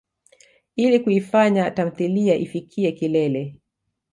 [0.75, 3.55] Ili kuifanya tamthilia ifikiye kilele.